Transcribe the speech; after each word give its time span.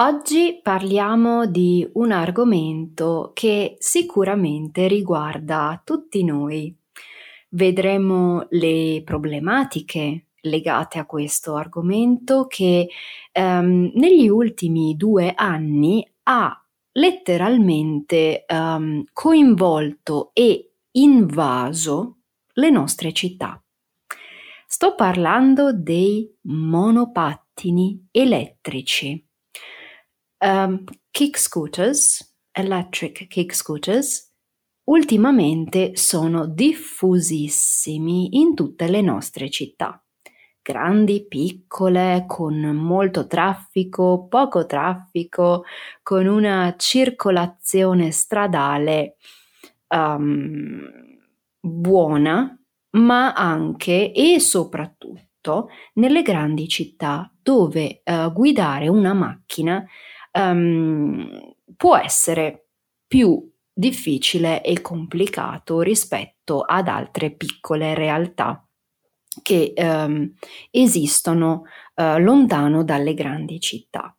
Oggi 0.00 0.60
parliamo 0.62 1.46
di 1.46 1.84
un 1.94 2.12
argomento 2.12 3.32
che 3.34 3.74
sicuramente 3.80 4.86
riguarda 4.86 5.82
tutti 5.84 6.22
noi. 6.22 6.72
Vedremo 7.48 8.46
le 8.50 9.02
problematiche 9.04 10.26
legate 10.42 11.00
a 11.00 11.04
questo 11.04 11.56
argomento 11.56 12.46
che 12.46 12.88
um, 13.32 13.90
negli 13.94 14.28
ultimi 14.28 14.96
due 14.96 15.32
anni 15.34 16.08
ha 16.22 16.64
letteralmente 16.92 18.44
um, 18.48 19.02
coinvolto 19.12 20.30
e 20.32 20.74
invaso 20.92 22.18
le 22.52 22.70
nostre 22.70 23.12
città. 23.12 23.60
Sto 24.64 24.94
parlando 24.94 25.72
dei 25.72 26.32
monopattini 26.42 28.06
elettrici 28.12 29.27
um, 30.38 30.84
kick 31.10 31.36
scooters, 31.38 32.36
electric 32.52 33.26
kick 33.28 33.54
scooters, 33.54 34.32
ultimamente 34.84 35.96
sono 35.96 36.46
diffusissimi 36.46 38.38
in 38.38 38.54
tutte 38.54 38.88
le 38.88 39.00
nostre 39.00 39.50
città. 39.50 40.02
Grandi, 40.62 41.26
piccole, 41.26 42.24
con 42.26 42.60
molto 42.60 43.26
traffico, 43.26 44.26
poco 44.28 44.66
traffico, 44.66 45.64
con 46.02 46.26
una 46.26 46.74
circolazione 46.76 48.10
stradale 48.10 49.16
um, 49.88 50.82
buona, 51.58 52.54
ma 52.90 53.32
anche 53.32 54.12
e 54.12 54.40
soprattutto 54.40 55.70
nelle 55.94 56.20
grandi 56.20 56.68
città 56.68 57.32
dove 57.40 58.02
uh, 58.04 58.30
guidare 58.32 58.88
una 58.88 59.14
macchina 59.14 59.82
um, 60.32 61.54
può 61.76 61.96
essere 61.96 62.68
più 63.06 63.50
difficile 63.72 64.62
e 64.62 64.80
complicato 64.80 65.80
rispetto 65.80 66.62
ad 66.62 66.88
altre 66.88 67.30
piccole 67.30 67.94
realtà 67.94 68.66
che 69.42 69.72
um, 69.76 70.32
esistono 70.70 71.62
uh, 71.94 72.18
lontano 72.18 72.82
dalle 72.82 73.14
grandi 73.14 73.60
città. 73.60 74.14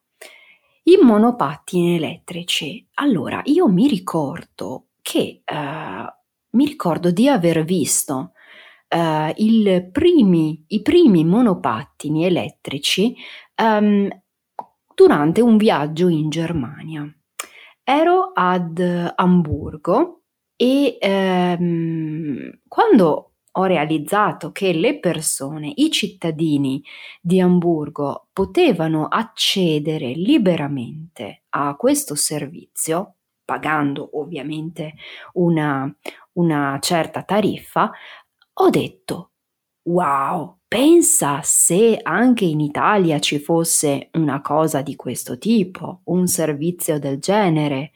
I 0.84 0.98
monopattini 1.02 1.96
elettrici. 1.98 2.88
Allora, 2.96 3.42
io 3.46 3.68
mi 3.68 3.88
ricordo 3.88 4.88
che 5.02 5.44
uh, 5.46 6.18
mi 6.52 6.66
ricordo 6.66 7.12
di 7.12 7.28
aver 7.28 7.64
visto 7.64 8.31
uh, 8.90 9.92
primi, 9.92 10.64
i 10.68 10.81
primi 10.81 11.25
monopattini 11.25 12.25
elettrici 12.25 13.16
um, 13.62 14.08
durante 15.00 15.40
un 15.40 15.56
viaggio 15.56 16.10
in 16.10 16.28
Germania. 16.30 17.10
Ero 17.82 18.32
ad 18.34 19.14
Amburgo 19.16 20.24
e 20.58 20.98
ehm, 21.00 22.60
quando 22.68 23.36
ho 23.50 23.64
realizzato 23.64 24.52
che 24.52 24.74
le 24.74 25.00
persone, 25.00 25.72
i 25.74 25.90
cittadini 25.90 26.84
di 27.22 27.40
Amburgo 27.40 28.28
potevano 28.34 29.08
accedere 29.08 30.12
liberamente 30.12 31.44
a 31.52 31.78
questo 31.78 32.16
servizio, 32.16 33.16
pagando 33.46 34.20
ovviamente 34.20 34.96
una, 35.36 35.90
una 36.34 36.78
certa 36.81 37.24
tariffa, 37.24 37.90
ho 38.52 38.70
detto, 38.70 39.31
wow, 39.91 40.59
Pensa 40.69 41.39
se 41.41 42.00
anche 42.00 42.45
in 42.45 42.59
Italia 42.59 43.17
ci 43.17 43.39
fosse 43.39 44.09
una 44.13 44.39
cosa 44.39 44.83
di 44.83 44.95
questo 44.95 45.39
tipo, 45.39 46.01
un 46.03 46.27
servizio 46.27 47.00
del 47.00 47.17
genere. 47.17 47.89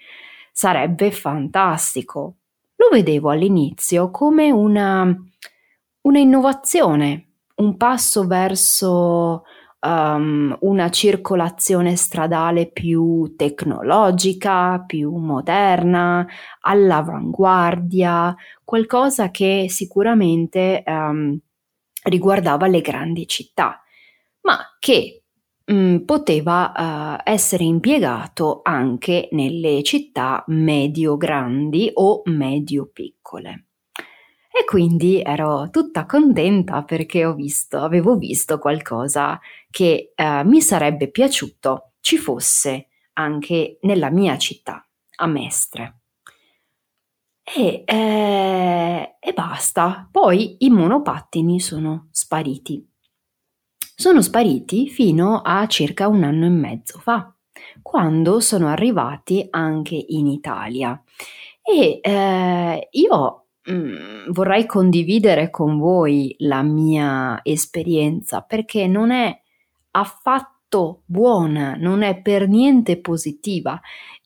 Sarebbe 0.51 1.11
fantastico. 1.11 2.37
Lo 2.77 2.89
vedevo 2.91 3.29
all'inizio 3.29 4.09
come 4.09 4.49
una, 4.49 5.05
una 6.01 6.17
innovazione, 6.17 7.27
un 7.57 7.77
passo 7.77 8.25
verso 8.25 9.43
um, 9.81 10.57
una 10.61 10.89
circolazione 10.89 11.95
stradale 11.95 12.71
più 12.71 13.35
tecnologica, 13.35 14.83
più 14.83 15.15
moderna, 15.15 16.25
all'avanguardia, 16.61 18.35
qualcosa 18.63 19.29
che 19.29 19.67
sicuramente 19.69 20.83
um, 20.87 21.39
riguardava 22.03 22.68
le 22.68 22.81
grandi 22.81 23.28
città, 23.28 23.81
ma 24.41 24.75
che 24.80 25.24
mh, 25.66 25.74
mm, 25.74 25.97
poteva 26.00 26.72
uh, 26.75 27.22
essere 27.30 27.64
impiegato 27.64 28.62
anche 28.64 29.30
nelle 29.31 29.84
città 29.84 30.44
medio-grandi 30.47 31.91
o 31.94 32.22
medio-piccole. 32.25 33.66
E 34.56 34.66
quindi 34.66 35.19
ero 35.19 35.69
tutta 35.72 36.06
contenta 36.06 36.84
perché 36.84 37.34
visto, 37.34 37.80
avevo 37.80 38.16
visto 38.18 38.59
qualcosa 38.59 39.40
che 39.72 40.14
uh, 40.16 40.47
mi 40.47 40.62
sarebbe 40.62 41.09
piaciuto 41.09 41.94
ci 42.02 42.18
fosse 42.18 42.90
anche 43.14 43.80
nella 43.81 44.12
mia 44.12 44.38
città, 44.38 44.85
a 45.16 45.25
Mestre. 45.25 46.03
E, 47.43 47.83
eh, 47.85 49.15
e 49.19 49.33
basta. 49.33 50.07
Poi 50.09 50.57
i 50.59 50.69
monopattini 50.69 51.59
sono 51.59 52.07
spariti. 52.11 52.87
Sono 53.95 54.21
spariti 54.21 54.89
fino 54.89 55.41
a 55.43 55.67
circa 55.67 56.07
un 56.07 56.23
anno 56.23 56.45
e 56.45 56.49
mezzo 56.49 56.97
fa, 56.99 57.33
quando 57.81 58.39
sono 58.39 58.67
arrivati 58.67 59.45
anche 59.49 60.03
in 60.07 60.27
Italia. 60.27 61.01
E 61.61 61.99
eh, 62.01 62.87
io 62.91 63.45
mh, 63.65 63.73
mm, 63.73 64.31
vorrei 64.31 64.65
condividere 64.65 65.49
con 65.49 65.77
voi 65.77 66.35
la 66.39 66.61
mia 66.63 67.39
esperienza 67.43 68.41
perché 68.41 68.87
non 68.87 69.11
è 69.11 69.41
affatto 69.91 71.03
buona, 71.05 71.75
non 71.75 72.01
è 72.01 72.19
per 72.21 72.47
niente 72.47 72.99
positiva. 72.99 73.79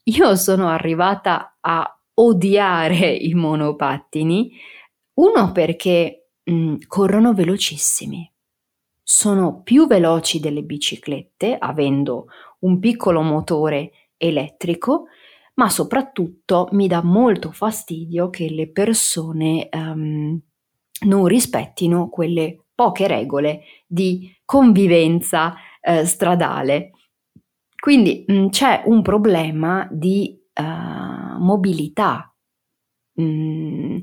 Io 0.04 0.34
sono 0.36 0.68
arrivata 0.68 1.58
a 1.60 1.97
odiare 2.20 3.10
i 3.10 3.34
monopattini, 3.34 4.52
uno 5.14 5.52
perché 5.52 6.30
mh, 6.44 6.74
corrono 6.86 7.32
velocissimi, 7.32 8.30
sono 9.02 9.62
più 9.62 9.86
veloci 9.86 10.40
delle 10.40 10.62
biciclette, 10.62 11.56
avendo 11.58 12.26
un 12.60 12.78
piccolo 12.78 13.22
motore 13.22 13.92
elettrico, 14.16 15.06
ma 15.54 15.68
soprattutto 15.68 16.68
mi 16.72 16.86
dà 16.86 17.02
molto 17.02 17.50
fastidio 17.50 18.30
che 18.30 18.48
le 18.48 18.70
persone 18.70 19.68
um, 19.72 20.40
non 21.06 21.26
rispettino 21.26 22.08
quelle 22.08 22.64
poche 22.74 23.06
regole 23.08 23.62
di 23.86 24.32
convivenza 24.44 25.54
eh, 25.80 26.04
stradale. 26.04 26.90
Quindi 27.80 28.24
mh, 28.26 28.48
c'è 28.48 28.82
un 28.86 29.02
problema 29.02 29.88
di 29.90 30.37
uh, 30.58 31.38
mobilità. 31.38 32.32
Mm, 33.20 33.98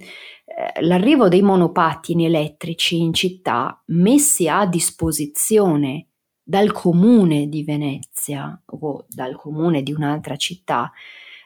eh, 0.45 0.81
l'arrivo 0.81 1.29
dei 1.29 1.41
monopattini 1.41 2.25
elettrici 2.25 2.99
in 2.99 3.13
città 3.13 3.81
messi 3.87 4.47
a 4.49 4.65
disposizione 4.65 6.09
dal 6.43 6.71
comune 6.71 7.47
di 7.47 7.63
Venezia 7.63 8.61
o 8.65 9.05
dal 9.09 9.35
comune 9.35 9.81
di 9.81 9.93
un'altra 9.93 10.35
città, 10.35 10.91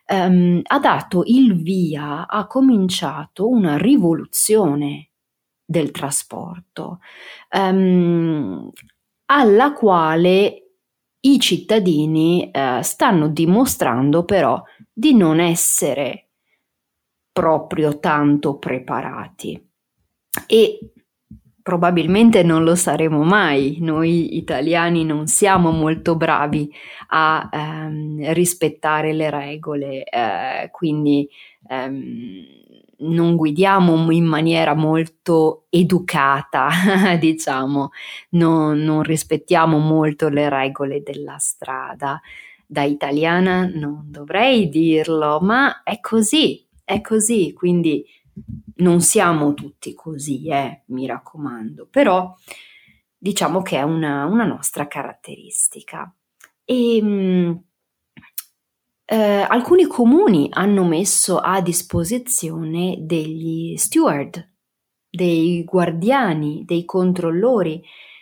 ehm, 0.05 0.61
ha 0.63 0.79
dato 0.79 1.23
il 1.25 1.61
via, 1.61 2.27
ha 2.27 2.47
cominciato 2.47 3.47
una 3.47 3.77
rivoluzione 3.77 5.11
del 5.63 5.91
trasporto, 5.91 6.99
ehm, 7.49 8.69
alla 9.25 9.73
quale 9.73 10.68
i 11.21 11.39
cittadini 11.39 12.49
eh, 12.51 12.79
stanno 12.81 13.27
dimostrando 13.27 14.23
però 14.23 14.61
di 14.91 15.13
non 15.13 15.39
essere 15.39 16.27
proprio 17.31 17.99
tanto 17.99 18.57
preparati 18.57 19.61
e 20.47 20.79
probabilmente 21.61 22.41
non 22.43 22.63
lo 22.63 22.75
saremo 22.75 23.23
mai. 23.23 23.77
Noi 23.79 24.37
italiani 24.37 25.05
non 25.05 25.27
siamo 25.27 25.71
molto 25.71 26.15
bravi 26.15 26.71
a 27.09 27.47
ehm, 27.51 28.33
rispettare 28.33 29.13
le 29.13 29.29
regole, 29.29 30.03
eh, 30.03 30.69
quindi 30.71 31.29
ehm, 31.67 32.43
non 32.99 33.35
guidiamo 33.35 34.11
in 34.11 34.25
maniera 34.25 34.73
molto 34.73 35.65
educata, 35.69 36.69
diciamo, 37.19 37.91
non, 38.31 38.79
non 38.79 39.03
rispettiamo 39.03 39.77
molto 39.77 40.29
le 40.29 40.49
regole 40.49 41.01
della 41.01 41.37
strada. 41.37 42.19
Da 42.65 42.83
italiana 42.83 43.65
non 43.65 44.05
dovrei 44.07 44.69
dirlo, 44.69 45.39
ma 45.41 45.81
è 45.83 45.99
così, 45.99 46.67
è 46.83 47.01
così, 47.01 47.53
quindi 47.53 48.05
non 48.75 49.01
siamo 49.01 49.53
tutti 49.53 49.93
così, 49.93 50.47
eh, 50.47 50.83
mi 50.87 51.05
raccomando, 51.07 51.87
però 51.89 52.33
diciamo 53.17 53.61
che 53.61 53.77
è 53.77 53.81
una, 53.81 54.25
una 54.25 54.45
nostra 54.45 54.87
caratteristica. 54.87 56.13
E, 56.63 57.01
mh, 57.01 57.07
mm, 57.07 57.51
eh, 59.11 59.41
alcuni 59.41 59.87
comuni 59.87 60.49
hanno 60.51 60.83
messo 60.85 61.39
a 61.39 61.61
disposizione 61.61 62.97
degli 62.99 63.75
steward, 63.75 64.47
dei 65.09 65.63
guardiani, 65.63 66.63
dei 66.63 66.85
controllori, 66.85 67.81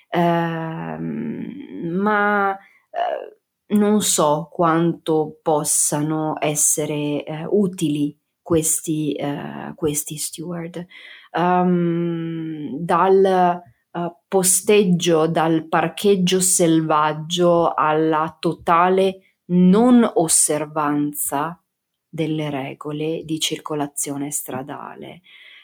eh, 0.09 0.97
ma 0.97 2.53
eh, 2.53 3.75
non 3.75 4.01
so 4.01 4.47
quanto 4.49 5.39
possano 5.41 6.35
essere 6.39 7.25
eh, 7.25 7.45
utili 7.49 8.17
questi, 8.41 9.11
eh, 9.11 9.73
questi 9.75 10.15
steward. 10.15 10.85
Um, 11.33 12.77
dal 12.79 13.61
uh, 13.91 14.15
posteggio, 14.25 15.27
dal 15.27 15.67
parcheggio 15.67 16.39
selvaggio 16.39 17.73
alla 17.73 18.37
totale 18.39 19.26
non 19.47 20.09
osservanza 20.15 21.61
delle 22.07 22.49
regole 22.49 23.23
di 23.25 23.39
circolazione 23.39 24.31
stradale. 24.31 25.21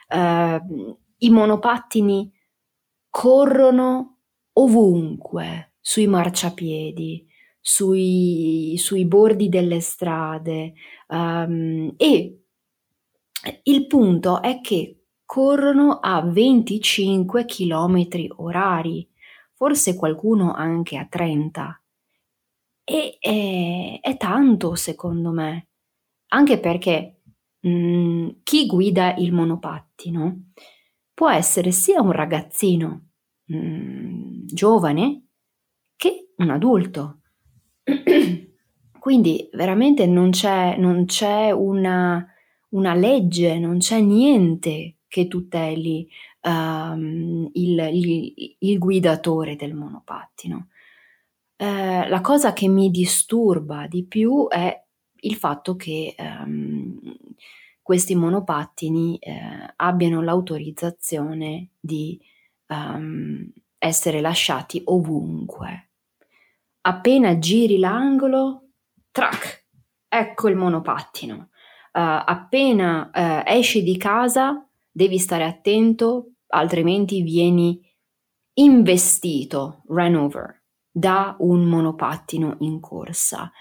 Uh, 0.09 0.97
I 1.17 1.29
monopattini 1.29 2.31
corrono 3.09 4.17
ovunque, 4.53 5.73
sui 5.79 6.07
marciapiedi, 6.07 7.27
sui, 7.59 8.75
sui 8.77 9.05
bordi 9.05 9.49
delle 9.49 9.79
strade 9.79 10.73
um, 11.07 11.93
e 11.95 12.43
il 13.63 13.87
punto 13.87 14.41
è 14.41 14.59
che 14.61 15.05
corrono 15.25 15.99
a 15.99 16.21
25 16.21 17.45
km 17.45 18.07
orari, 18.37 19.09
forse 19.53 19.95
qualcuno 19.95 20.53
anche 20.53 20.97
a 20.97 21.05
30. 21.09 21.82
E 22.83 23.17
è, 23.19 23.99
è 24.01 24.17
tanto 24.17 24.75
secondo 24.75 25.31
me, 25.31 25.67
anche 26.29 26.59
perché 26.59 27.21
mh, 27.59 27.69
mm, 27.69 28.29
chi 28.43 28.65
guida 28.65 29.15
il 29.15 29.31
monopattino 29.31 30.51
può 31.13 31.29
essere 31.29 31.71
sia 31.71 32.01
un 32.01 32.11
ragazzino 32.11 33.09
mh, 33.45 33.57
mm, 33.57 34.45
giovane 34.45 35.27
che 35.95 36.33
un 36.37 36.49
adulto. 36.49 37.21
Quindi 38.99 39.49
veramente 39.51 40.05
non 40.05 40.29
c'è, 40.31 40.77
non 40.77 41.05
c'è 41.05 41.51
una 41.51 42.27
una 42.73 42.93
legge, 42.93 43.57
non 43.57 43.77
c'è 43.77 43.99
niente 43.99 44.97
che 45.07 45.27
tuteli 45.27 46.07
um, 46.41 47.49
il, 47.53 47.89
il, 47.93 48.55
il, 48.59 48.77
guidatore 48.77 49.55
del 49.55 49.73
monopattino. 49.73 50.67
Eh, 51.55 52.07
la 52.07 52.21
cosa 52.21 52.53
che 52.53 52.67
mi 52.67 52.89
disturba 52.89 53.87
di 53.87 54.05
più 54.05 54.47
è 54.47 54.81
il 55.21 55.35
fatto 55.35 55.75
che 55.75 56.15
um, 56.17 56.99
questi 57.81 58.15
monopattini 58.15 59.17
eh, 59.17 59.73
abbiano 59.75 60.21
l'autorizzazione 60.21 61.69
di 61.79 62.19
um, 62.67 63.49
essere 63.77 64.21
lasciati 64.21 64.81
ovunque. 64.85 65.89
Appena 66.81 67.37
giri 67.39 67.77
l'angolo, 67.77 68.69
trac, 69.11 69.65
ecco 70.07 70.49
il 70.49 70.55
monopattino 70.55 71.49
uh, 71.93 72.25
appena 72.25 73.11
uh, 73.13 73.43
esci 73.45 73.83
di 73.83 73.97
casa 73.97 74.67
devi 74.91 75.17
stare 75.17 75.43
attento, 75.43 76.33
altrimenti 76.47 77.21
vieni 77.21 77.79
investito, 78.53 79.83
ran 79.87 80.15
over, 80.15 80.62
da 80.93 81.35
un 81.39 81.63
monopattino 81.63 82.57
in 82.59 82.79
corsa. 82.79 83.51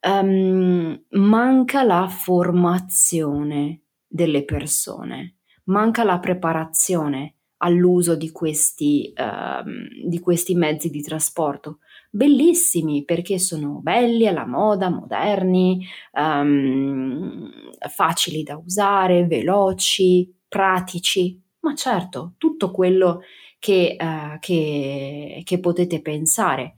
Um, 0.00 1.04
manca 1.10 1.82
la 1.84 2.06
formazione 2.08 3.82
delle 4.06 4.44
persone, 4.44 5.36
manca 5.64 6.04
la 6.04 6.18
preparazione 6.18 7.36
all'uso 7.58 8.14
di 8.14 8.30
questi, 8.30 9.12
uh, 9.16 9.64
di 10.06 10.20
questi 10.20 10.54
mezzi 10.54 10.90
di 10.90 11.00
trasporto 11.00 11.78
bellissimi 12.14 13.04
perché 13.04 13.38
sono 13.38 13.80
belli, 13.80 14.26
alla 14.26 14.46
moda, 14.46 14.90
moderni, 14.90 15.86
um, 16.12 17.50
facili 17.88 18.42
da 18.42 18.58
usare, 18.58 19.26
veloci, 19.26 20.30
pratici, 20.46 21.40
ma 21.60 21.74
certo, 21.74 22.34
tutto 22.36 22.70
quello 22.70 23.22
che, 23.58 23.96
uh, 23.98 24.38
che, 24.40 25.40
che 25.42 25.58
potete 25.58 26.02
pensare, 26.02 26.74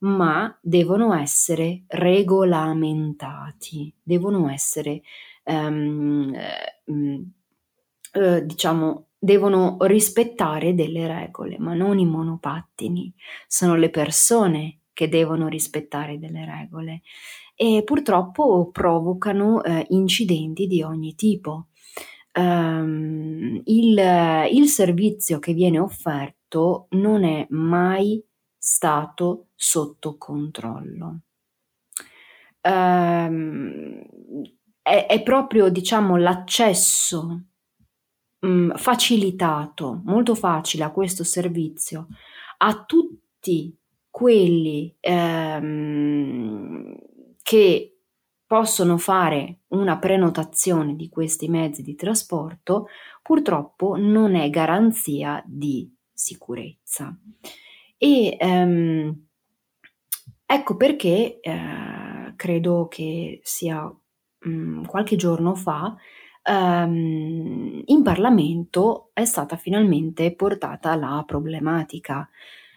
ma 0.00 0.56
devono 0.62 1.14
essere 1.14 1.84
regolamentati, 1.86 3.92
devono 4.02 4.50
essere, 4.50 5.02
um, 5.44 6.32
uh, 6.86 8.44
diciamo, 8.44 9.06
devono 9.18 9.76
rispettare 9.80 10.74
delle 10.74 11.06
regole, 11.06 11.58
ma 11.58 11.74
non 11.74 11.98
i 11.98 12.06
monopattini, 12.06 13.12
sono 13.46 13.74
le 13.74 13.90
persone 13.90 14.80
che 14.92 15.08
devono 15.08 15.48
rispettare 15.48 16.18
delle 16.18 16.44
regole 16.44 17.02
e 17.54 17.82
purtroppo 17.84 18.70
provocano 18.70 19.62
eh, 19.62 19.86
incidenti 19.90 20.66
di 20.66 20.82
ogni 20.82 21.14
tipo. 21.14 21.66
Um, 22.32 23.60
il, 23.64 24.48
il 24.52 24.68
servizio 24.68 25.38
che 25.38 25.52
viene 25.52 25.78
offerto 25.78 26.86
non 26.90 27.24
è 27.24 27.46
mai 27.50 28.22
stato 28.56 29.49
sotto 29.62 30.16
controllo. 30.16 31.20
Um, 32.62 34.02
è, 34.80 35.06
è, 35.06 35.22
proprio 35.22 35.68
diciamo 35.68 36.16
l'accesso 36.16 37.42
mh, 38.38 38.74
facilitato, 38.76 40.00
molto 40.04 40.34
facile 40.34 40.84
a 40.84 40.90
questo 40.90 41.24
servizio 41.24 42.08
a 42.58 42.84
tutti 42.84 43.76
quelli 44.10 44.94
ehm, 44.98 46.96
che 47.42 47.98
possono 48.46 48.96
fare 48.96 49.60
una 49.68 49.98
prenotazione 49.98 50.96
di 50.96 51.08
questi 51.08 51.48
mezzi 51.48 51.82
di 51.82 51.94
trasporto 51.94 52.88
purtroppo 53.22 53.96
non 53.96 54.34
è 54.34 54.48
garanzia 54.50 55.42
di 55.46 55.94
sicurezza. 56.12 57.14
E 57.96 58.36
ehm, 58.38 59.28
ecco 60.52 60.74
perché 60.76 61.38
eh, 61.40 62.32
credo 62.34 62.88
che 62.88 63.40
sia 63.44 63.82
mh, 63.84 64.50
mm, 64.50 64.84
qualche 64.84 65.14
giorno 65.14 65.54
fa 65.54 65.94
ehm, 66.42 67.82
in 67.84 68.02
Parlamento 68.02 69.10
è 69.12 69.24
stata 69.24 69.56
finalmente 69.56 70.34
portata 70.34 70.96
la 70.96 71.22
problematica, 71.24 72.28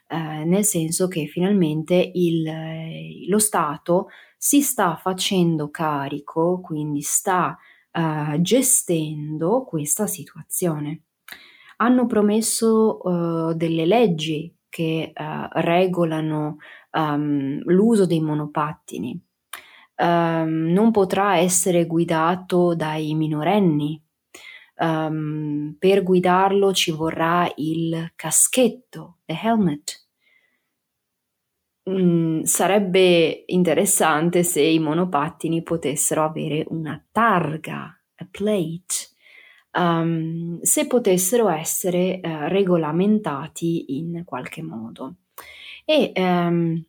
eh, 0.07 0.45
nel 0.45 0.63
senso 0.65 1.07
che 1.07 1.25
finalmente 1.25 2.11
il, 2.13 3.27
lo 3.27 3.39
Stato 3.39 4.09
si 4.37 4.61
sta 4.61 4.95
facendo 4.95 5.69
carico, 5.71 6.61
quindi 6.61 7.01
sta 7.01 7.57
eh, 7.91 8.39
gestendo 8.41 9.63
questa 9.63 10.05
situazione. 10.05 11.05
Hanno 11.77 12.05
promesso 12.05 13.49
eh, 13.51 13.55
delle 13.55 13.85
leggi 13.85 14.55
che 14.73 15.13
uh, 15.15 15.47
regolano 15.61 16.57
um, 16.93 17.61
l'uso 17.65 18.05
dei 18.05 18.19
monopattini. 18.21 19.19
Um, 19.95 20.71
non 20.71 20.91
potrà 20.91 21.37
essere 21.37 21.85
guidato 21.85 22.75
dai 22.75 23.13
minorenni. 23.13 24.01
Um, 24.75 25.75
per 25.77 26.03
guidarlo 26.03 26.73
ci 26.73 26.91
vorrà 26.91 27.49
il 27.57 28.11
caschetto, 28.15 29.19
the 29.25 29.37
helmet. 29.41 30.01
Mm, 31.89 32.43
sarebbe 32.43 33.43
interessante 33.47 34.43
se 34.43 34.61
i 34.61 34.79
monopattini 34.79 35.61
potessero 35.63 36.23
avere 36.23 36.65
una 36.69 37.01
targa, 37.11 37.95
a 38.15 38.27
plate, 38.29 39.09
um, 39.73 40.59
se 40.61 40.87
potessero 40.87 41.49
essere 41.49 42.19
uh, 42.23 42.47
regolamentati 42.47 43.97
in 43.97 44.23
qualche 44.25 44.61
modo. 44.61 45.15
E 45.85 46.11
um, 46.15 46.83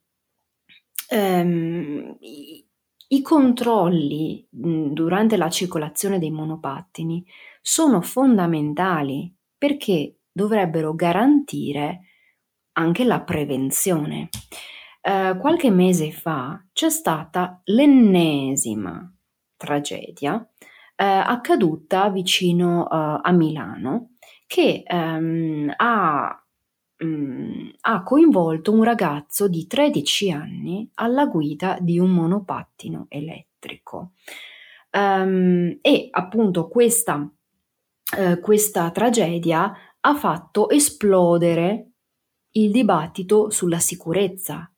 um, 1.11 2.17
i, 2.21 2.67
i, 3.09 3.23
controlli 3.23 4.47
mh, 4.51 4.93
durante 4.93 5.37
la 5.37 5.51
circolazione 5.51 6.19
dei 6.19 6.31
monopattini 6.31 7.25
sono 7.61 8.01
fondamentali 8.01 9.35
perché 9.57 10.19
dovrebbero 10.31 10.95
garantire 10.95 12.01
anche 12.73 13.05
la 13.05 13.21
prevenzione. 13.21 14.29
Uh, 15.03 15.37
qualche 15.39 15.71
mese 15.71 16.11
fa 16.13 16.65
c'è 16.73 16.89
stata 16.89 17.61
l'ennesima 17.65 19.13
tragedia 19.57 20.35
uh, 20.35 20.47
accaduta 20.97 22.09
vicino 22.09 22.83
uh, 22.83 23.21
a 23.23 23.31
Milano 23.33 24.15
che 24.47 24.83
um, 24.89 25.73
ha, 25.77 26.44
um, 27.05 27.73
ha, 27.81 28.03
coinvolto 28.03 28.73
un 28.73 28.83
ragazzo 28.83 29.49
di 29.49 29.67
13 29.67 30.31
anni 30.31 30.91
alla 30.95 31.27
guida 31.27 31.79
di 31.81 31.99
un 31.99 32.11
monopattino 32.11 33.07
elettrico. 33.09 34.13
Um, 34.93 35.79
e 35.81 36.09
appunto 36.11 36.69
questa, 36.69 37.29
questa 38.41 38.91
tragedia 38.93 39.73
ha 40.01 40.15
fatto 40.15 40.71
esplodere 40.71 41.95
il 42.53 42.71
dibattito 42.71 43.51
sulla 43.51 43.81
sicurezza 43.81 44.71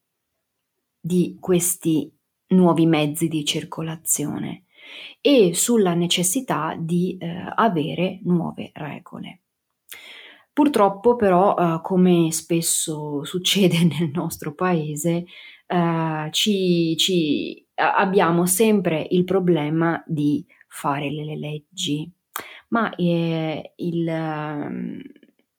di 0.99 1.37
questi 1.39 2.11
nuovi 2.47 2.85
mezzi 2.85 3.27
di 3.27 3.45
circolazione 3.45 4.63
e 5.21 5.53
sulla 5.53 5.93
necessità 5.93 6.75
di 6.77 7.17
eh, 7.17 7.51
avere 7.55 8.19
nuove 8.23 8.71
regole. 8.73 9.41
Purtroppo 10.57 11.15
però, 11.15 11.55
eh, 11.55 11.81
come 11.83 12.31
spesso 12.31 13.23
succede 13.23 13.77
nel 13.85 14.09
nostro 14.11 14.55
paese, 14.55 15.25
eh, 15.67 16.29
ci, 16.31 16.97
ci, 16.97 17.63
abbiamo 17.75 18.47
sempre 18.47 19.05
il 19.11 19.23
problema 19.23 20.03
di 20.07 20.43
fare 20.67 21.11
le 21.11 21.37
leggi, 21.37 22.11
ma 22.69 22.89
eh, 22.95 23.73
il, 23.75 24.11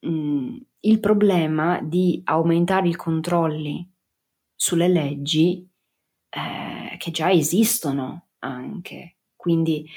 mm, 0.05 0.57
il 0.81 0.99
problema 0.99 1.81
di 1.81 2.21
aumentare 2.25 2.89
i 2.89 2.97
controlli 2.97 3.89
sulle 4.57 4.89
leggi 4.89 5.65
eh, 6.29 6.97
che 6.97 7.11
già 7.13 7.31
esistono 7.31 8.31
anche. 8.41 9.19
Quindi 9.37 9.89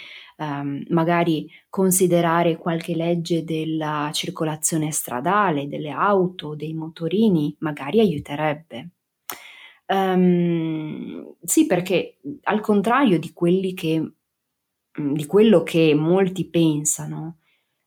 ehm, 0.41 0.85
magari 0.89 1.47
considerare 1.69 2.57
qualche 2.57 2.95
legge 2.95 3.43
della 3.43 4.09
circolazione 4.11 4.91
stradale, 4.91 5.67
delle 5.67 5.91
auto, 5.91 6.55
dei 6.55 6.73
motorini, 6.73 7.55
magari 7.59 7.99
aiuterebbe. 7.99 8.89
Um, 9.85 11.35
sì, 11.43 11.65
perché 11.65 12.17
al 12.43 12.61
contrario 12.61 13.19
di, 13.19 13.33
che, 13.73 13.99
mm, 14.99 15.13
di 15.13 15.25
quello 15.25 15.63
che 15.63 15.93
molti 15.93 16.49
pensano, 16.49 17.37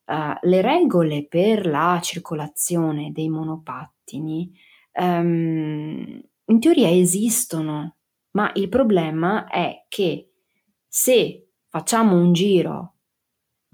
uh, 0.07 0.37
le 0.43 0.61
regole 0.61 1.27
per 1.27 1.67
la 1.67 1.99
circolazione 2.03 3.11
dei 3.11 3.31
monopattini 3.31 4.53
um, 5.01 6.21
in 6.47 6.61
teoria 6.61 6.91
esistono, 6.91 7.97
ma 8.33 8.53
il 8.55 8.69
problema 8.69 9.49
è 9.49 9.87
che 9.89 10.29
se 10.87 11.44
facciamo 11.75 12.15
un 12.15 12.33
giro 12.33 12.93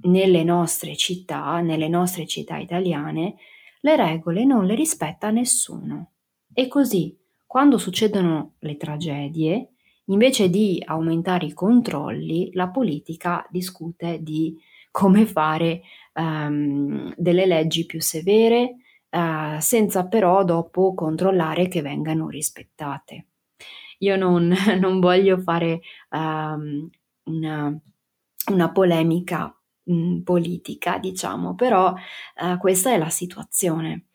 nelle 0.05 0.43
nostre 0.43 0.97
città, 0.97 1.61
nelle 1.61 1.87
nostre 1.87 2.27
città 2.27 2.57
italiane, 2.57 3.35
le 3.83 3.95
regole 3.95 4.47
non 4.47 4.65
le 4.65 4.75
rispetta 4.75 5.29
nessuno. 5.29 6.13
E 6.51 6.67
così, 6.67 7.15
quando 7.47 7.77
succedono 7.77 8.55
le 8.61 8.79
tragedie, 8.79 9.73
invece 10.07 10.49
di 10.49 10.83
aumentare 10.83 11.45
i 11.45 11.53
controlli, 11.53 12.49
la 12.55 12.71
politica 12.71 13.47
discute 13.51 14.23
di 14.23 14.57
come 14.91 15.27
fare 15.27 15.83
um, 16.15 17.13
delle 17.19 17.45
leggi 17.45 17.85
più 17.85 18.01
severe, 18.01 18.77
uh, 19.11 19.59
senza 19.59 20.09
però 20.09 20.43
dopo 20.43 20.95
controllare 20.95 21.69
che 21.69 21.83
vengano 21.83 22.31
rispettate. 22.31 23.27
Io 23.99 24.17
non, 24.17 24.55
non 24.81 25.01
voglio 25.01 25.37
fare 25.37 25.83
um, 26.09 26.89
una, 27.25 27.81
una, 28.51 28.71
polemica 28.71 29.55
um, 29.85 30.23
politica, 30.23 30.99
diciamo, 30.99 31.55
però 31.55 31.93
uh, 31.93 32.59
questa 32.59 32.93
è 32.93 32.99
la 32.99 33.11
situazione. 33.11 34.07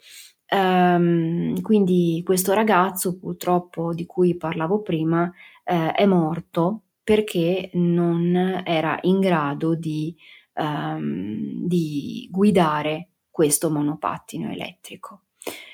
Um, 0.50 1.60
quindi 1.62 2.22
questo 2.24 2.54
ragazzo 2.54 3.18
purtroppo 3.18 3.96
di 3.96 4.06
cui 4.06 4.38
parlavo 4.38 4.82
prima 4.82 5.24
uh, 5.24 5.32
è 5.92 6.06
morto 6.06 6.82
perché 7.04 7.72
non 7.74 8.62
era 8.64 9.00
in 9.02 9.20
grado 9.20 9.76
di, 9.76 10.16
um, 10.54 11.66
di 11.66 12.28
guidare 12.32 13.10
questo 13.30 13.70
monopattino 13.70 14.50
elettrico. 14.50 15.24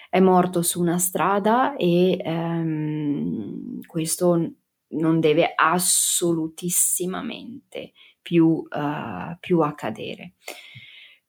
È 0.10 0.20
morto 0.20 0.62
su 0.62 0.82
una 0.82 0.98
strada 0.98 1.78
e 1.78 2.20
ehm, 2.22 3.80
questo 3.86 4.56
non 4.90 5.22
deve 5.22 5.54
assolutissimamente 5.56 7.94
più, 8.22 8.46
uh, 8.46 9.38
più 9.40 9.60
accadere. 9.60 10.34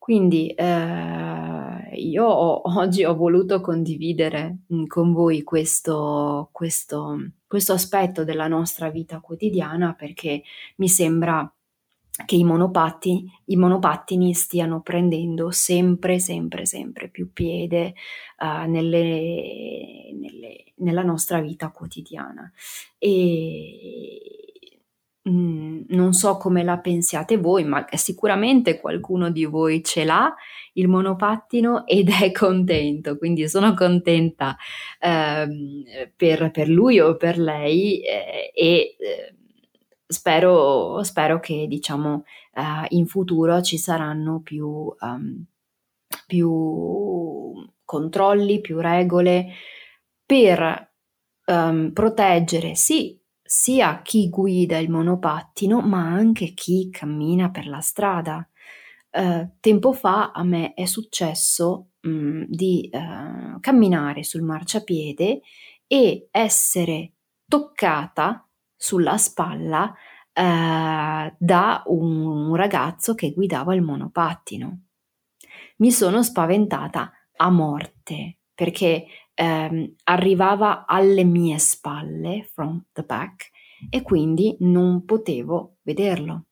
Quindi 0.02 0.49
eh, 0.49 1.94
io 1.94 2.25
ho, 2.25 2.62
oggi 2.76 3.04
ho 3.04 3.14
voluto 3.14 3.61
condividere 3.61 4.62
mm, 4.75 4.87
con 4.87 5.12
voi 5.12 5.44
questo, 5.44 6.49
questo, 6.50 7.34
questo 7.46 7.72
aspetto 7.72 8.25
della 8.25 8.49
nostra 8.49 8.90
vita 8.90 9.20
quotidiana 9.20 9.94
perché 9.94 10.42
mi 10.78 10.88
sembra 10.88 11.49
che 12.26 12.34
i 12.34 12.42
monopattini, 12.42 13.30
i 13.44 13.56
monopattini 13.56 14.34
stiano 14.34 14.80
prendendo 14.80 15.52
sempre, 15.52 16.18
sempre, 16.18 16.66
sempre 16.66 17.08
più 17.08 17.32
piede 17.32 17.94
uh, 18.40 18.68
nelle, 18.68 20.11
nelle, 20.14 20.64
nella 20.78 21.02
nostra 21.02 21.40
vita 21.40 21.70
quotidiana. 21.70 22.52
E 22.99 24.41
mm, 25.29 25.83
non 25.88 26.12
so 26.12 26.37
come 26.37 26.62
la 26.64 26.79
pensiate 26.79 27.37
voi, 27.37 27.64
ma 27.64 27.87
sicuramente 27.93 28.81
qualcuno 28.81 29.31
di 29.31 29.45
voi 29.45 29.83
ce 29.85 30.05
l'ha 30.05 30.35
il 30.75 30.88
monopattino 30.88 31.87
ed 31.87 32.09
è 32.11 32.33
contento, 32.33 33.19
quindi 33.19 33.49
sono 33.49 33.75
contenta 33.75 34.57
uh, 35.00 36.11
per, 36.17 36.50
per, 36.50 36.69
lui 36.69 37.00
o 37.00 37.17
per 37.17 37.38
lei 37.38 38.00
eh, 38.02 38.52
e 38.55 38.97
eh, 38.99 39.35
spero, 40.07 41.02
spero 41.02 41.41
che 41.41 41.67
diciamo 41.69 42.25
uh, 42.55 42.87
in 42.88 43.07
futuro 43.07 43.61
ci 43.62 43.79
saranno 43.79 44.41
più, 44.41 44.67
um, 44.67 45.45
più 46.26 47.69
controlli, 47.85 48.61
più 48.61 48.81
regole 48.81 49.49
per 50.25 50.91
um, 51.47 51.93
proteggere 51.93 52.75
sì 52.75 53.21
sia 53.52 54.00
chi 54.00 54.30
guida 54.30 54.78
il 54.78 54.88
monopattino 54.88 55.82
ma 55.82 56.06
anche 56.06 56.54
chi 56.54 56.88
cammina 56.88 57.50
per 57.50 57.66
la 57.66 57.80
strada. 57.80 58.49
Uh, 59.11 59.47
tempo 59.61 59.92
fa 59.92 60.30
a 60.30 60.42
me 60.42 60.73
è 60.73 60.87
successo 60.87 61.90
um, 62.00 62.47
di 62.49 62.88
uh, 62.90 63.61
camminare 63.61 64.23
sul 64.23 64.40
marciapiede 64.40 65.42
e 65.87 66.28
essere 66.30 67.12
toccata 67.47 68.49
sulla 68.75 69.18
spalla 69.18 69.94
eh, 70.32 71.35
da 71.37 71.82
un, 71.85 72.26
un 72.26 72.54
ragazzo 72.56 73.14
che 73.14 73.35
guidava 73.35 73.75
il 73.75 73.82
monopattino. 73.82 74.85
Mi 75.76 75.92
sono 75.92 76.23
spaventata 76.23 77.12
a 77.37 77.50
morte 77.50 78.38
perché 78.62 79.07
ehm, 79.35 79.95
arrivava 80.04 80.87
alle 80.87 81.25
mie 81.25 81.59
spalle, 81.59 82.45
from 82.45 82.85
the 82.92 83.02
back, 83.02 83.50
e 83.90 84.02
quindi 84.02 84.57
non 84.61 85.04
potevo 85.04 85.78
vederlo. 85.83 86.45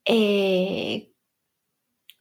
E 0.00 1.14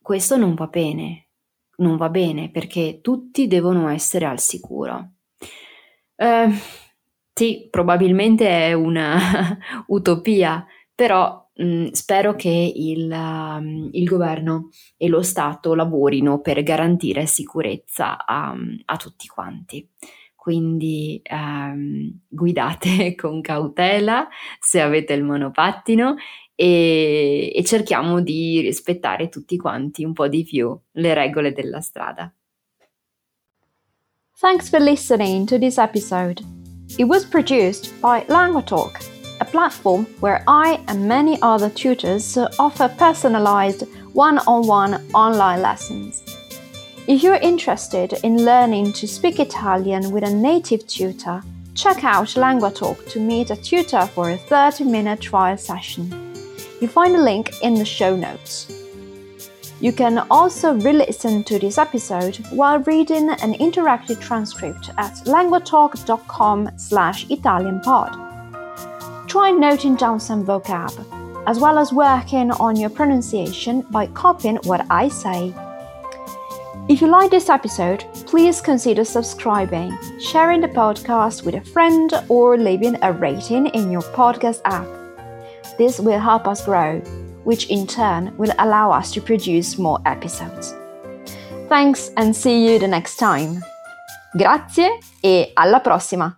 questo 0.01 0.37
non 0.37 0.55
va 0.55 0.65
bene, 0.65 1.27
non 1.75 1.97
va 1.97 2.09
bene 2.09 2.49
perché 2.49 2.99
tutti 2.99 3.45
devono 3.45 3.89
essere 3.89 4.25
al 4.25 4.39
sicuro. 4.39 5.11
Uh, 6.15 6.51
sì, 7.31 7.67
probabilmente 7.69 8.47
è 8.49 8.73
una 8.73 9.55
utopia, 9.85 10.65
però 10.95 11.46
mm, 11.61 11.87
spero 11.91 12.35
che 12.35 12.73
il, 12.75 13.11
um, 13.11 13.89
il, 13.91 14.05
governo 14.05 14.69
e 14.97 15.07
lo 15.07 15.21
Stato 15.21 15.75
lavorino 15.75 16.39
per 16.41 16.61
garantire 16.63 17.25
sicurezza 17.25 18.25
a, 18.25 18.55
a 18.85 18.97
tutti 18.97 19.27
quanti. 19.27 19.87
Quindi 20.35 21.21
um, 21.29 22.19
guidate 22.27 23.15
con 23.19 23.41
cautela 23.41 24.27
se 24.59 24.79
avete 24.81 25.13
il 25.13 25.23
monopattino 25.23 26.15
e, 26.55 27.51
e 27.53 27.63
cerchiamo 27.63 28.21
di 28.21 28.61
rispettare 28.61 29.29
tutti 29.29 29.57
quanti 29.57 30.03
un 30.03 30.13
po' 30.13 30.27
di 30.27 30.43
più 30.43 30.77
le 30.93 31.13
regole 31.13 31.53
della 31.53 31.81
strada. 31.81 32.33
Thanks 34.39 34.69
for 34.69 34.79
listening 34.79 35.47
to 35.47 35.57
this 35.57 35.77
episode. 35.77 36.43
It 36.97 37.05
was 37.05 37.25
produced 37.25 37.91
by 37.99 38.23
LanguaTalk, 38.27 39.06
platform 39.57 40.05
where 40.19 40.43
I 40.47 40.79
and 40.87 41.07
many 41.07 41.39
other 41.41 41.71
tutors 41.71 42.37
offer 42.59 42.87
personalized 42.89 43.81
one 44.13 44.37
on 44.45 44.67
one 44.67 44.93
online 45.15 45.63
lessons. 45.63 46.21
If 47.07 47.23
you're 47.23 47.41
interested 47.51 48.13
in 48.23 48.45
learning 48.45 48.93
to 48.93 49.07
speak 49.07 49.39
Italian 49.39 50.11
with 50.11 50.23
a 50.23 50.29
native 50.29 50.85
tutor, 50.85 51.41
check 51.73 52.03
out 52.03 52.27
LanguaTalk 52.43 53.09
to 53.09 53.19
meet 53.19 53.49
a 53.49 53.55
tutor 53.55 54.05
for 54.05 54.29
a 54.29 54.37
30 54.37 54.83
minute 54.83 55.21
trial 55.21 55.57
session. 55.57 56.05
You 56.79 56.87
find 56.87 57.15
a 57.15 57.23
link 57.23 57.51
in 57.63 57.73
the 57.73 57.85
show 57.85 58.15
notes. 58.15 58.71
You 59.79 59.91
can 59.91 60.19
also 60.29 60.75
re-listen 60.75 61.43
to 61.45 61.57
this 61.57 61.79
episode 61.79 62.35
while 62.51 62.77
reading 62.91 63.29
an 63.29 63.53
interactive 63.55 64.21
transcript 64.21 64.91
at 64.99 65.13
languatalk.com 65.25 66.69
slash 66.77 67.25
italianpod. 67.25 68.26
Try 69.37 69.51
noting 69.51 69.95
down 69.95 70.19
some 70.19 70.43
vocab, 70.43 70.91
as 71.45 71.59
well 71.59 71.77
as 71.77 71.93
working 71.93 72.49
on 72.49 72.75
your 72.75 72.89
pronunciation 72.89 73.81
by 73.91 74.07
copying 74.07 74.55
what 74.63 74.83
I 74.89 75.09
say. 75.09 75.53
If 76.89 77.01
you 77.01 77.07
like 77.07 77.29
this 77.29 77.47
episode, 77.47 78.03
please 78.25 78.61
consider 78.61 79.05
subscribing, 79.05 79.95
sharing 80.19 80.61
the 80.61 80.69
podcast 80.69 81.45
with 81.45 81.53
a 81.53 81.61
friend, 81.61 82.11
or 82.29 82.57
leaving 82.57 82.97
a 83.03 83.13
rating 83.13 83.67
in 83.67 83.91
your 83.91 84.01
podcast 84.01 84.61
app. 84.65 84.87
This 85.77 85.99
will 85.99 86.19
help 86.19 86.47
us 86.47 86.65
grow, 86.65 86.97
which 87.43 87.69
in 87.69 87.85
turn 87.85 88.35
will 88.37 88.53
allow 88.57 88.89
us 88.89 89.11
to 89.11 89.21
produce 89.21 89.77
more 89.77 89.99
episodes. 90.07 90.73
Thanks 91.69 92.09
and 92.17 92.35
see 92.35 92.65
you 92.65 92.79
the 92.79 92.87
next 92.87 93.17
time. 93.17 93.61
Grazie 94.33 94.97
e 95.21 95.51
alla 95.53 95.79
prossima! 95.79 96.35